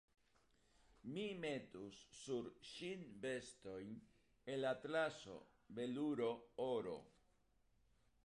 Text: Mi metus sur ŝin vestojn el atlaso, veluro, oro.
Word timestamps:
Mi 1.15 1.25
metus 1.41 1.99
sur 2.19 2.47
ŝin 2.69 3.03
vestojn 3.25 3.93
el 4.55 4.65
atlaso, 4.71 5.35
veluro, 5.81 6.31
oro. 6.69 6.97